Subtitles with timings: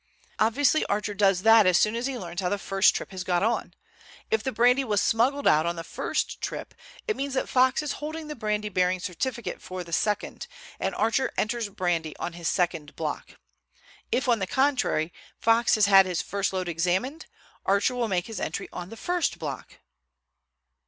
[0.39, 3.43] "Obviously Archer does that as soon as he learns how the first trip has got
[3.43, 3.75] on.
[4.31, 6.73] If the brandy was smuggled out on the first trip,
[7.07, 10.47] it means that Fox is holding the brandy bearing certificate for the second,
[10.79, 13.35] and Archer enters brandy on his second block.
[14.11, 17.27] If, on the contrary, Fox has had his first load examined,
[17.63, 19.77] Archer will make his entry on the first block."